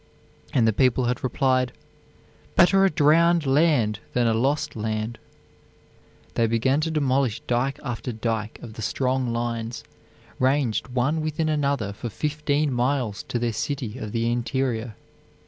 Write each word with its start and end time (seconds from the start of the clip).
_"and 0.51 0.67
the 0.67 0.73
people 0.73 1.05
had 1.05 1.23
replied: 1.23 1.71
"Better 2.55 2.83
a 2.85 2.89
drowned 2.89 3.45
land 3.45 3.99
than 4.13 4.25
a 4.25 4.33
lost 4.33 4.75
land." 4.75 5.19
They 6.33 6.47
began 6.47 6.81
to 6.81 6.89
demolish 6.89 7.41
dike 7.45 7.79
after 7.83 8.11
dike 8.11 8.57
of 8.63 8.73
the 8.73 8.81
strong 8.81 9.31
lines, 9.31 9.83
ranged 10.39 10.87
one 10.87 11.21
within 11.21 11.49
another 11.49 11.93
for 11.93 12.09
fifteen 12.09 12.73
miles 12.73 13.21
to 13.27 13.37
their 13.37 13.53
city 13.53 13.99
of 13.99 14.11
the 14.11 14.27
interior. 14.31 14.95